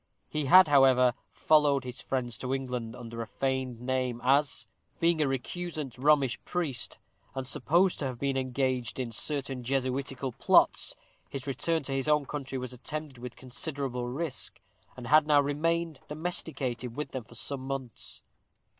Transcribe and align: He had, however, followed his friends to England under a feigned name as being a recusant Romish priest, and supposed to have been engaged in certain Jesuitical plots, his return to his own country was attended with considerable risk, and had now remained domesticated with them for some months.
He 0.27 0.45
had, 0.45 0.67
however, 0.67 1.13
followed 1.29 1.83
his 1.83 2.01
friends 2.01 2.39
to 2.39 2.55
England 2.55 2.95
under 2.95 3.21
a 3.21 3.27
feigned 3.27 3.79
name 3.79 4.19
as 4.23 4.65
being 4.99 5.21
a 5.21 5.27
recusant 5.27 5.95
Romish 5.99 6.43
priest, 6.43 6.97
and 7.35 7.45
supposed 7.45 7.99
to 7.99 8.05
have 8.05 8.17
been 8.17 8.35
engaged 8.35 8.99
in 8.99 9.11
certain 9.11 9.61
Jesuitical 9.63 10.31
plots, 10.31 10.95
his 11.29 11.45
return 11.45 11.83
to 11.83 11.91
his 11.93 12.07
own 12.07 12.25
country 12.25 12.57
was 12.57 12.73
attended 12.73 13.19
with 13.19 13.35
considerable 13.35 14.07
risk, 14.07 14.59
and 14.97 15.05
had 15.05 15.27
now 15.27 15.39
remained 15.39 15.99
domesticated 16.07 16.95
with 16.95 17.11
them 17.11 17.23
for 17.23 17.35
some 17.35 17.61
months. 17.61 18.23